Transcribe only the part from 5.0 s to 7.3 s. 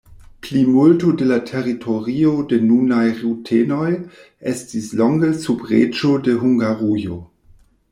longe sub reĝo de Hungarujo.